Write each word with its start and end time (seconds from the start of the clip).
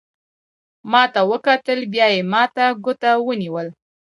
ما 0.91 1.03
ته 1.13 1.21
وکتل، 1.31 1.79
بیا 1.93 2.07
یې 2.13 2.21
ما 2.31 2.43
ته 2.55 2.65
ګوته 2.83 3.11
ونیول. 3.25 3.67